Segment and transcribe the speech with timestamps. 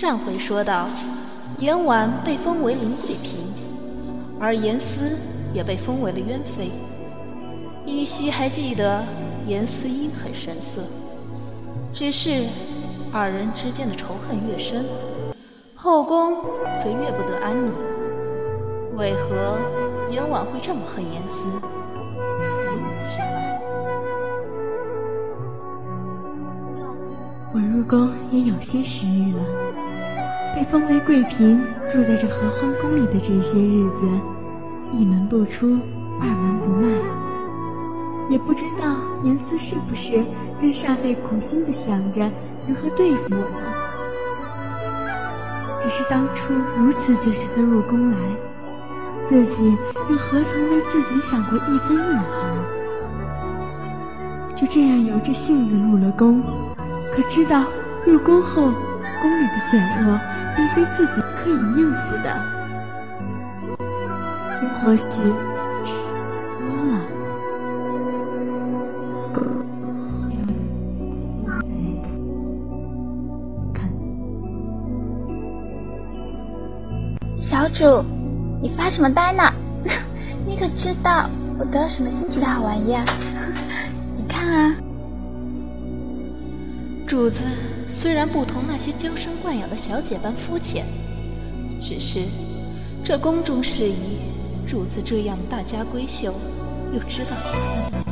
[0.00, 0.86] 上回说到，
[1.58, 3.38] 严婉被封为林贵嫔，
[4.38, 5.16] 而严思
[5.52, 6.70] 也被封为了渊妃。
[7.84, 9.02] 依稀还记得
[9.46, 10.82] 严思阴狠神色，
[11.92, 12.44] 只是
[13.12, 14.84] 二人之间的仇恨越深，
[15.74, 16.36] 后宫
[16.76, 17.72] 则越不得安宁。
[18.96, 19.58] 为何
[20.12, 21.44] 严婉会这么恨严思？
[27.54, 29.42] 我入宫也有些时日了，
[30.54, 31.58] 被封为贵嫔，
[31.90, 34.06] 住在这合欢宫里的这些日子，
[34.92, 35.78] 一门不出，
[36.20, 36.88] 二门不迈，
[38.28, 40.22] 也不知道严思是不是
[40.60, 42.30] 更煞费苦心的想着
[42.66, 43.66] 如何对付我呢？
[45.82, 48.18] 只是当初如此决绝的入宫来，
[49.26, 49.74] 自己
[50.10, 52.24] 又何曾为自己想过一分一毫？
[54.54, 56.42] 就这样由着性子入了宫。
[57.20, 57.64] 可知道
[58.06, 58.62] 入宫后，
[59.20, 60.20] 宫里的险恶
[60.56, 62.32] 并非自己可以应付的。
[64.80, 65.02] 或许
[66.60, 67.00] 疯了。
[77.36, 78.04] 小主，
[78.62, 79.42] 你发什么呆呢？
[80.46, 83.04] 你可知道我得了什么新奇的好玩意啊？
[87.08, 87.40] 主子
[87.88, 90.84] 虽然不同那些娇生惯养的小姐般肤浅，
[91.80, 92.20] 只是
[93.02, 94.18] 这宫中事宜，
[94.68, 96.34] 主子这样大家闺秀
[96.92, 98.04] 又知道几分？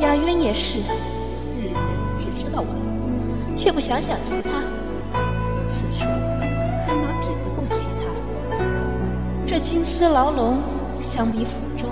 [0.00, 1.74] 雅渊也是，日日
[2.18, 4.62] 只知道玩，却不想想其他。
[5.68, 6.06] 此处
[6.86, 8.56] 还哪比得过其他？
[9.46, 10.56] 这金丝牢笼
[11.02, 11.90] 相比府中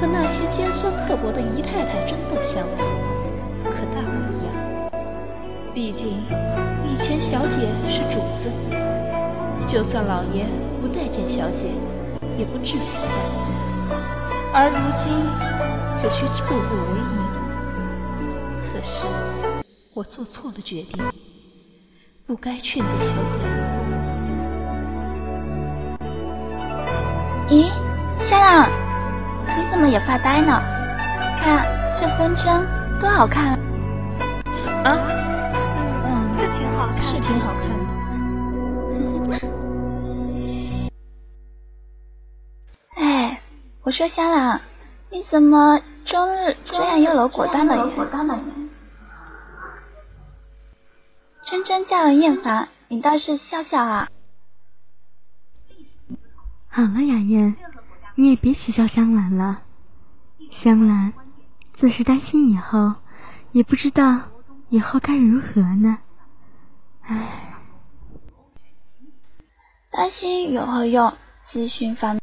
[0.00, 2.84] 和那些尖酸刻薄的姨太太真不相比。
[5.78, 6.08] 毕竟，
[6.84, 7.56] 以前小姐
[7.88, 8.50] 是主子，
[9.64, 10.44] 就算老爷
[10.82, 11.70] 不待见小姐，
[12.36, 13.08] 也不致死的。
[14.52, 15.12] 而如今，
[15.96, 17.16] 则需步步为营。
[18.72, 19.06] 可是，
[19.94, 21.06] 我做错了决定，
[22.26, 23.38] 不该劝解小姐。
[27.54, 27.70] 咦，
[28.16, 28.68] 夏朗，
[29.56, 30.60] 你怎么也发呆呢？
[31.38, 31.64] 看
[31.94, 32.66] 这风筝
[32.98, 33.56] 多好看
[34.82, 35.14] 啊！
[36.38, 36.46] 是
[37.20, 39.40] 挺好看的。
[42.94, 43.40] 哎，
[43.82, 44.60] 我说香兰，
[45.10, 47.84] 你怎么终日这样优柔寡断的呀？
[51.42, 54.08] 真真叫人厌烦，你倒是笑笑啊！
[56.68, 57.56] 好了，雅苑，
[58.14, 59.62] 你也别取笑香兰了。
[60.52, 61.12] 香兰
[61.74, 62.94] 自是担心以后，
[63.52, 64.20] 也不知道
[64.68, 65.98] 以后该如何呢。
[67.08, 67.54] 唉，
[69.90, 71.10] 担心有何用？
[71.38, 72.18] 自寻烦。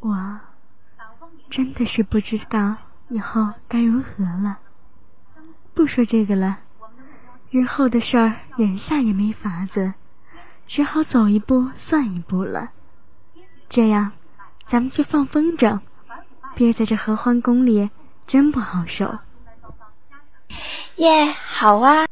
[0.00, 0.40] 我
[1.50, 2.76] 真的是不知道
[3.10, 4.58] 以后该如何了。
[5.74, 6.60] 不说这个了，
[7.50, 9.92] 日后的事儿眼下也没法子，
[10.66, 12.70] 只好走一步算一步了。
[13.68, 14.12] 这样，
[14.64, 15.78] 咱们去放风筝，
[16.54, 17.90] 憋在这合欢宫里
[18.26, 19.18] 真不好受。
[20.98, 22.06] 耶，好啊！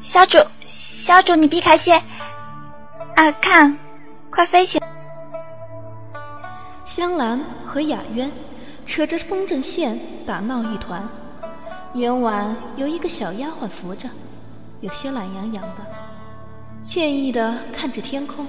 [0.00, 2.02] 小主，小主，你避开些！
[3.14, 3.78] 啊，看，
[4.28, 4.80] 快飞起！
[6.84, 8.32] 香兰和雅渊
[8.84, 11.08] 扯着风筝线打闹一团，
[11.94, 14.08] 严婉由一个小丫鬟扶着，
[14.80, 15.86] 有些懒洋洋的，
[16.84, 18.48] 惬意的看着天空。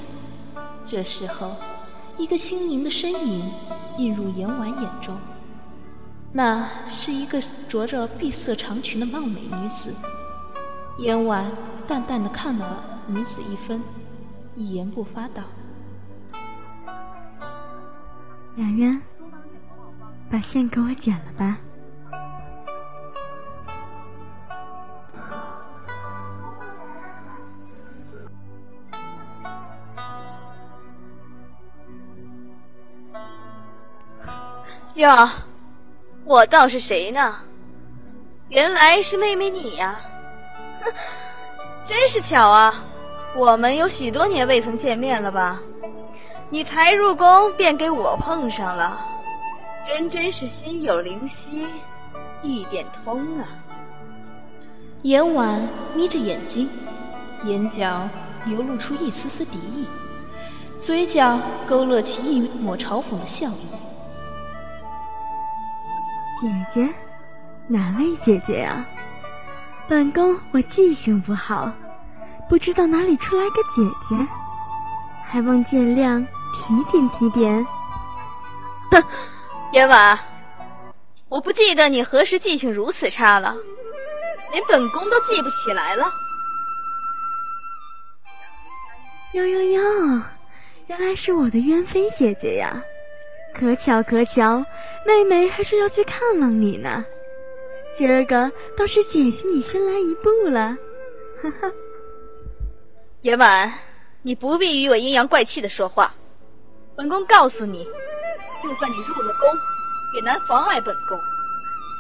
[0.83, 1.55] 这时候。
[2.19, 3.49] 一个轻盈的身影
[3.97, 5.17] 映入严婉眼中，
[6.33, 9.95] 那是一个着着碧色长裙的貌美女子。
[10.97, 11.49] 严婉
[11.87, 13.81] 淡淡的看了女子一分，
[14.57, 15.43] 一言不发道
[18.57, 19.01] ：“雅渊，
[20.29, 21.57] 把线给我剪了吧。”
[34.99, 35.29] 哟，
[36.25, 37.37] 我倒是谁呢？
[38.49, 39.97] 原来是妹妹你呀！
[40.81, 40.91] 哼，
[41.87, 42.83] 真是巧啊！
[43.33, 45.57] 我们有许多年未曾见面了吧？
[46.49, 48.99] 你才入宫便给我碰上了，
[49.87, 51.65] 真真是心有灵犀
[52.43, 53.47] 一点通啊！
[55.03, 56.69] 严婉眯着眼睛，
[57.45, 58.05] 眼角
[58.45, 59.87] 流露出一丝丝敌意，
[60.77, 63.65] 嘴角勾勒起一抹嘲讽的笑意。
[66.39, 66.93] 姐姐，
[67.67, 68.85] 哪位姐姐呀？
[69.89, 71.69] 本宫我记性不好，
[72.47, 74.15] 不知道哪里出来个姐姐，
[75.27, 76.25] 还望见谅，
[76.55, 77.65] 提点提点。
[78.91, 79.03] 哼，
[79.73, 80.17] 严婉，
[81.27, 83.53] 我不记得你何时记性如此差了，
[84.53, 86.09] 连本宫都记不起来了。
[89.33, 90.21] 哟哟哟，
[90.87, 92.81] 原来是我的渊妃姐姐呀！
[93.59, 94.63] 可巧可巧，
[95.05, 97.03] 妹妹还说要去看望你呢。
[97.91, 100.77] 今儿个倒是姐姐你先来一步了，
[101.41, 101.69] 哈哈。
[103.21, 103.69] 严婉，
[104.21, 106.15] 你不必与我阴阳怪气的说话。
[106.95, 107.85] 本宫告诉你，
[108.63, 109.49] 就算你入了宫，
[110.15, 111.19] 也难妨碍本宫。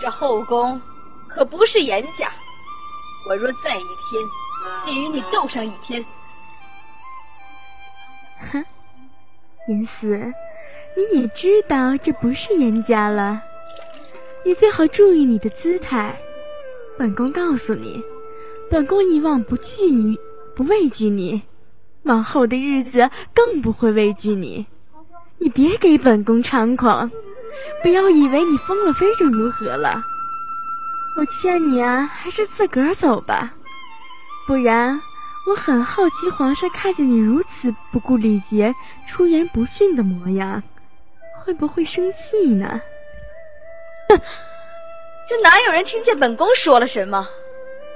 [0.01, 0.81] 这后宫
[1.27, 2.31] 可不是严家，
[3.27, 4.23] 我若在一天，
[4.85, 6.01] 便与你斗上一天。
[8.49, 8.63] 哼，
[9.67, 10.31] 严思，
[10.99, 13.41] 你也知道这不是严家了，
[14.43, 16.13] 你最好注意你的姿态。
[16.97, 18.03] 本宫告诉你，
[18.69, 20.19] 本宫以往不惧你，
[20.53, 21.41] 不畏惧你，
[22.03, 24.65] 往后的日子更不会畏惧你。
[25.37, 27.09] 你别给本宫猖狂，
[27.81, 30.01] 不要以为你封了妃就如何了。
[31.17, 33.53] 我劝你啊，还是自个儿走吧，
[34.45, 34.99] 不然。
[35.47, 38.75] 我很好奇，皇上看见你如此不顾礼节、
[39.07, 40.61] 出言不逊的模样，
[41.49, 42.79] 会不会生气呢？
[44.09, 44.21] 哼，
[45.27, 47.27] 这哪有人听见本宫说了什么？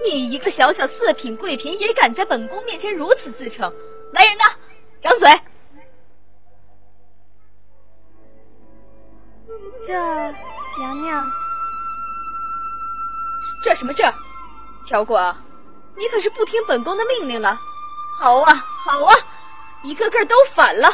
[0.04, 3.72] 你一个小小四品贵嫔，也敢在本宫面前如此自称？
[4.12, 4.44] 来人呐，
[5.04, 5.30] 掌嘴！
[9.86, 9.94] 这
[10.80, 11.24] 娘娘，
[13.64, 14.12] 这什么这？
[14.90, 15.36] 乔果。
[15.96, 17.56] 你可是不听本宫的命令了！
[18.20, 19.16] 好啊，好啊，
[19.84, 20.90] 一个个都反了。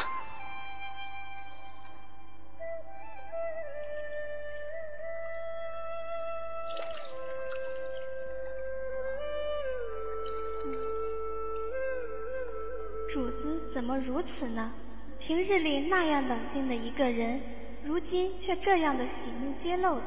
[13.12, 14.72] 主子怎么如此呢？
[15.20, 17.42] 平日里那样冷静的一个人，
[17.84, 19.98] 如今却这样的喜怒皆露，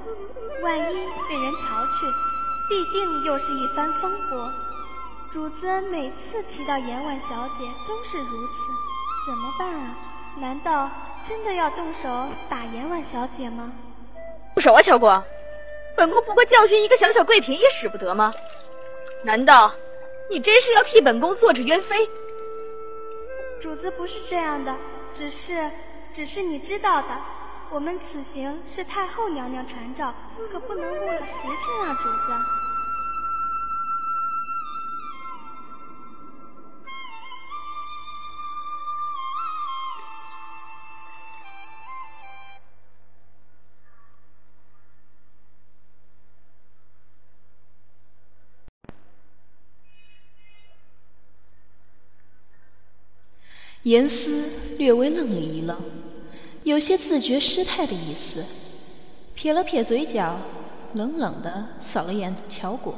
[0.63, 0.95] 万一
[1.29, 2.07] 被人瞧去，
[2.69, 4.49] 必定又是一番风波。
[5.33, 7.27] 主子每次提到严婉小
[7.59, 8.53] 姐都是如此，
[9.27, 9.99] 怎么办啊？
[10.41, 10.89] 难道
[11.29, 13.73] 真的要动手打严婉小姐吗？
[14.55, 15.23] 动手啊，乔国！
[15.97, 18.33] 本宫不过教训一个小小贵嫔也使不得吗？
[19.25, 19.73] 难道
[20.31, 22.09] 你真是要替本宫做着冤妃？
[23.63, 24.75] 主子不是这样的，
[25.15, 25.71] 只是，
[26.13, 27.09] 只是你知道的，
[27.71, 30.13] 我们此行是太后娘娘传召，
[30.51, 31.53] 可不能误了时辰
[31.87, 32.62] 啊，主子。
[53.85, 54.49] 严思
[54.79, 55.77] 略微愣了一愣，
[56.63, 58.45] 有些自觉失态的意思，
[59.35, 60.39] 撇了撇嘴角，
[60.95, 62.97] 冷冷的扫了眼乔果，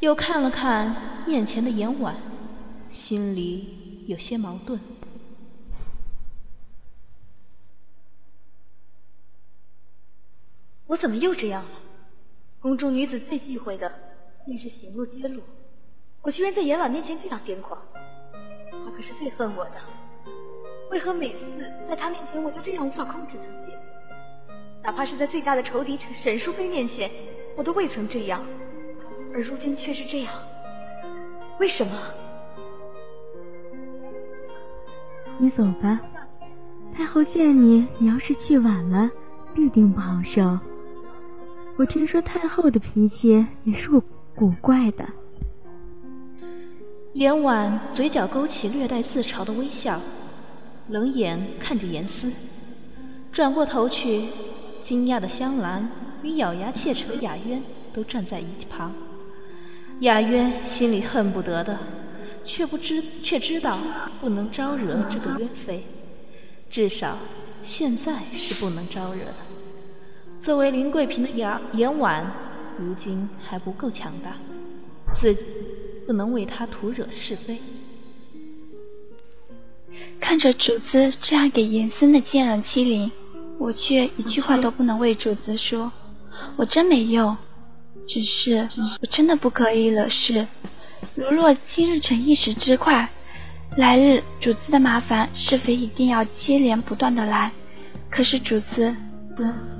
[0.00, 2.16] 又看了看面前的严婉，
[2.90, 4.80] 心里有些矛盾。
[10.88, 11.70] 我怎么又这样了？
[12.60, 13.92] 宫中女子最忌讳的
[14.44, 15.40] 便是行路揭露，
[16.22, 17.80] 我居然在严婉面前这样癫狂。
[18.96, 19.72] 可是最恨我的，
[20.90, 21.58] 为何每次
[21.88, 23.72] 在他面前我就这样无法控制自己？
[24.82, 27.10] 哪怕是在最大的仇敌沈淑妃面前，
[27.56, 28.44] 我都未曾这样，
[29.32, 30.32] 而如今却是这样，
[31.58, 31.92] 为什么？
[35.38, 36.00] 你走吧，
[36.94, 39.10] 太后见你，你要是去晚了，
[39.52, 40.58] 必定不好受。
[41.76, 43.90] 我听说太后的脾气也是
[44.36, 45.04] 古怪的。
[47.14, 50.00] 连婉嘴角勾起略带自嘲的微笑，
[50.88, 52.32] 冷眼看着严思，
[53.30, 54.30] 转过头去，
[54.82, 55.88] 惊讶的香兰
[56.24, 58.92] 与咬牙切齿的雅渊都站在一旁。
[60.00, 61.78] 雅渊心里恨不得的，
[62.44, 63.78] 却不知却知道
[64.20, 65.86] 不能招惹这个渊妃，
[66.68, 67.16] 至少
[67.62, 69.34] 现在是不能招惹的。
[70.40, 72.28] 作为林贵嫔的雅严婉，
[72.76, 74.32] 如今还不够强大，
[75.14, 75.46] 自己。
[76.06, 77.60] 不能为他徒惹是非。
[80.20, 83.10] 看着主子这样给严森的贱人欺凌，
[83.58, 85.92] 我却一句话都不能为主子说。
[86.56, 87.36] 我真没用，
[88.08, 88.68] 只是
[89.00, 90.48] 我真的不可以惹事。
[91.14, 93.08] 如若今日逞一时之快，
[93.76, 97.52] 来日主子的麻烦是非一定要接连不断的来。
[98.10, 98.94] 可是主子，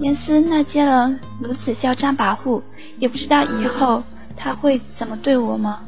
[0.00, 2.62] 严思那些人如此嚣张跋扈，
[2.98, 4.04] 也不知道以后
[4.36, 5.84] 他会怎么对我吗？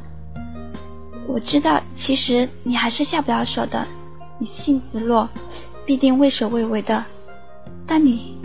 [1.27, 3.85] 我知道，其实你还是下不了手的。
[4.39, 5.27] 你性子弱，
[5.85, 7.03] 必定畏首畏尾的。
[7.85, 8.39] 但你，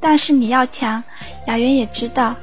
[0.00, 1.02] 但是你要强。
[1.46, 2.34] 雅媛也知道，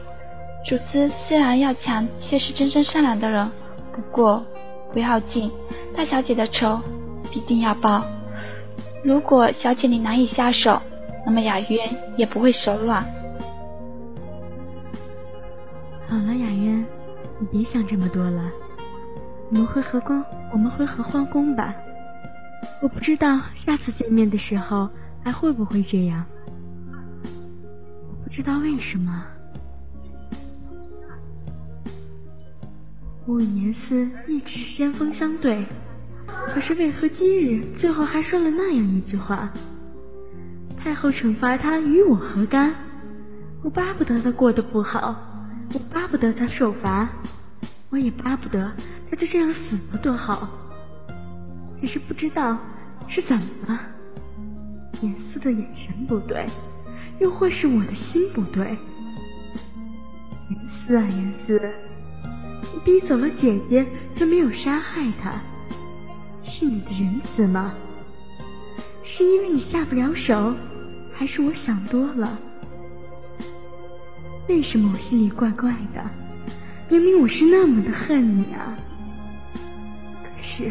[0.65, 3.49] 主子虽然要强，却是真正善良的人。
[3.93, 4.45] 不过
[4.93, 5.51] 不要紧，
[5.95, 6.79] 大小姐的仇
[7.31, 8.03] 必定要报。
[9.03, 10.79] 如果小姐你难以下手，
[11.25, 13.03] 那么雅渊也不会手软。
[16.07, 16.85] 好了，雅渊，
[17.39, 18.41] 你别想这么多了。
[19.51, 21.75] 我们回和宫，我们回合欢宫吧。
[22.81, 24.89] 我不知道下次见面的时候
[25.21, 26.25] 还会不会这样。
[28.07, 29.25] 我不知道为什么，
[33.25, 35.65] 我与严思一直是针锋相对。
[36.47, 39.51] 可是为何今日最后还说了那样一句话？
[40.77, 42.73] 太后惩罚他与我何干？
[43.63, 45.13] 我巴不得他过得不好，
[45.73, 47.09] 我巴不得他受罚，
[47.91, 48.71] 我也巴不得
[49.09, 50.49] 他就这样死了多好。
[51.79, 52.57] 只是不知道
[53.07, 53.79] 是怎么了，
[55.01, 56.45] 严思的眼神不对，
[57.19, 58.77] 又或是我的心不对。
[60.49, 61.73] 严思啊严思，
[62.73, 65.33] 你逼走了姐姐，却没有杀害她。
[66.43, 67.73] 是你的仁慈吗？
[69.03, 70.53] 是因为你下不了手，
[71.13, 72.39] 还是我想多了？
[74.47, 76.30] 为什么我心里怪怪的？
[76.91, 78.77] 明明我是那么的恨你啊！
[80.21, 80.69] 可是，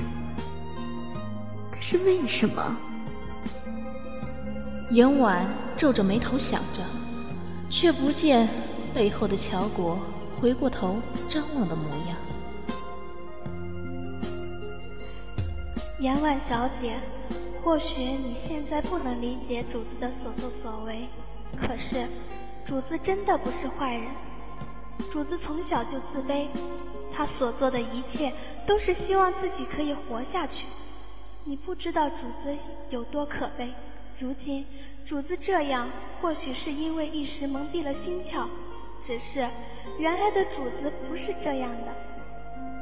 [1.71, 2.77] 可是为什么？
[4.91, 5.47] 严婉
[5.79, 6.85] 皱着眉头想着，
[7.71, 8.47] 却不见
[8.93, 9.99] 背后的乔国
[10.39, 12.15] 回过头张望的模样。
[16.01, 17.01] 严婉小姐，
[17.65, 21.09] 或许你现在不能理解主子的所作所为，
[21.59, 22.07] 可是
[22.67, 24.05] 主子真的不是坏人。
[25.03, 26.47] 主子从小就自卑，
[27.13, 28.33] 他所做的一切
[28.67, 30.67] 都是希望自己可以活下去。
[31.45, 32.57] 你不知道主子
[32.91, 33.73] 有多可悲。
[34.19, 34.67] 如今
[35.07, 35.89] 主子这样，
[36.21, 38.45] 或许是因为一时蒙蔽了心窍，
[39.01, 39.49] 只是
[39.99, 41.93] 原来的主子不是这样的。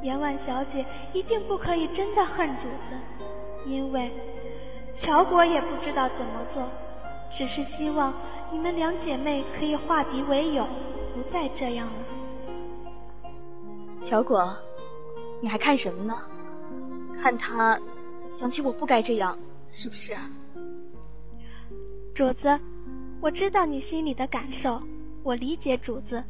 [0.02, 2.96] 言婉小姐一定不可以真的恨主子，
[3.66, 4.10] 因为
[4.92, 6.68] 乔国也不知道怎么做，
[7.37, 8.12] 只是希望
[8.50, 10.66] 你们两姐妹可以化敌为友，
[11.18, 11.94] 不再这样了。
[14.00, 14.56] 小果，
[15.42, 16.16] 你还看什么呢？
[17.20, 17.76] 看他
[18.37, 19.37] 想起我不该这样，
[19.72, 20.16] 是不是？
[22.14, 22.56] 主子，
[23.20, 24.80] 我知道你心里的感受，
[25.25, 26.22] 我理解主子。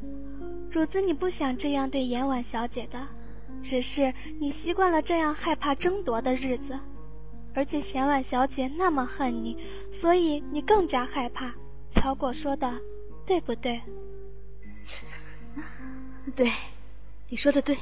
[0.71, 2.99] 主子，你不想这样对严婉小姐的。
[3.62, 6.78] 只是你习惯了这样害怕争夺的日子，
[7.54, 9.54] 而且贤婉小姐那么恨你，
[9.90, 11.52] 所以你更加害怕。
[11.88, 12.73] 乔果说的，
[13.26, 13.78] 对不对？
[16.35, 16.52] 对，
[17.28, 17.76] 你说的对。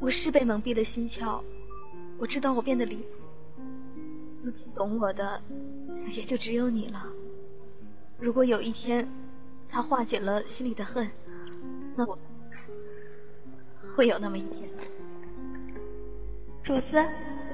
[0.00, 1.40] 我是被蒙蔽了心窍，
[2.18, 3.04] 我知道我变得离谱。
[4.42, 5.40] 如今懂我的，
[6.10, 7.06] 也就只有你了。
[8.18, 9.08] 如果有一天，
[9.68, 11.10] 他化解了心里的恨，
[11.96, 12.18] 那我。
[13.94, 14.70] 会有那么一天，
[16.62, 16.96] 主子，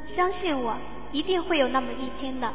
[0.05, 0.77] 相信我，
[1.11, 2.53] 一定会有那么一天的。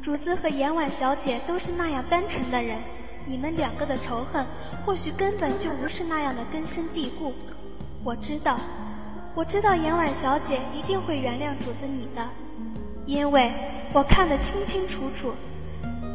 [0.00, 2.80] 主子和严婉小姐都是那样单纯的人，
[3.26, 4.46] 你们两个的仇恨，
[4.84, 7.32] 或许根本就不是那样的根深蒂固。
[8.04, 8.56] 我知道，
[9.34, 12.22] 我知道严婉小姐一定会原谅主子你的，
[13.06, 13.52] 因为
[13.92, 15.32] 我看得清清楚楚，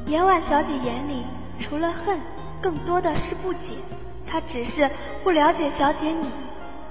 [0.05, 1.23] 严婉小姐眼里
[1.59, 2.19] 除了恨，
[2.61, 3.73] 更多的是不解。
[4.27, 4.87] 她只是
[5.23, 6.27] 不了解小姐你。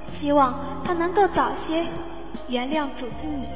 [0.02, 1.86] 希望她能够早些
[2.48, 3.46] 原谅主子你。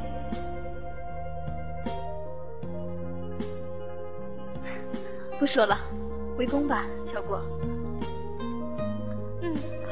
[5.41, 5.77] 不说了，
[6.37, 7.41] 回宫吧，小果。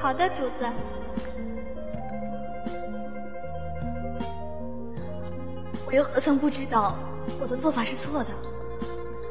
[0.00, 0.66] 好的，主子。
[5.86, 6.94] 我又何曾不知道
[7.40, 8.30] 我的做法是错的？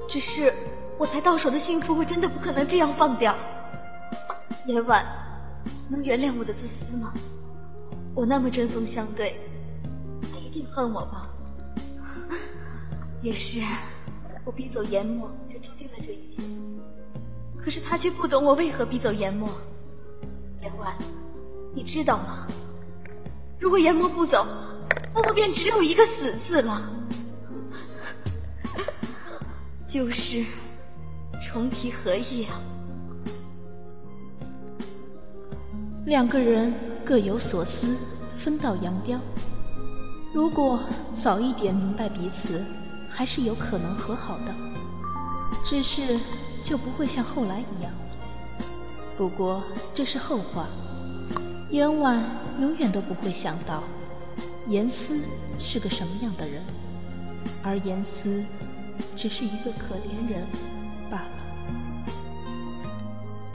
[0.07, 0.53] 只是
[0.97, 3.35] 我才到手的幸福，我真的不可能这样放掉。
[4.67, 5.05] 夜晚。
[5.89, 7.11] 能原谅我的自私吗？
[8.13, 9.35] 我那么针锋相对，
[10.21, 11.27] 他一定恨我吧？
[13.23, 13.59] 也是，
[14.45, 16.43] 我逼走严墨就注定了这一切。
[17.59, 19.49] 可是他却不懂我为何逼走严墨。
[21.73, 22.45] 你知道吗？
[23.59, 24.47] 如果严墨不走，
[25.13, 26.81] 那我便只有一个死字了，
[29.89, 30.45] 就是
[31.45, 32.61] 重提合意啊。
[36.05, 36.73] 两个人
[37.05, 37.97] 各有所思，
[38.37, 39.19] 分道扬镳。
[40.33, 40.79] 如果
[41.21, 42.63] 早一点明白彼此，
[43.09, 44.55] 还是有可能和好的，
[45.65, 46.17] 只是
[46.63, 47.91] 就不会像后来一样。
[49.19, 49.61] 不过
[49.93, 50.69] 这是后话。
[51.71, 52.23] 严婉
[52.61, 53.83] 永远都不会想到，
[54.69, 55.19] 严思
[55.59, 56.63] 是个什么样的人，
[57.61, 58.41] 而严思
[59.17, 60.47] 只是一个可怜人。